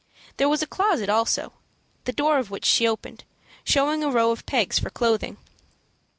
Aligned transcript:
There 0.37 0.49
was 0.49 0.63
a 0.63 0.65
closet 0.65 1.09
also, 1.09 1.53
the 2.05 2.11
door 2.11 2.39
of 2.39 2.49
which 2.49 2.65
she 2.65 2.87
opened, 2.87 3.23
showing 3.63 4.03
a 4.03 4.09
row 4.09 4.31
of 4.31 4.47
pegs 4.47 4.79
for 4.79 4.89
clothing. 4.89 5.37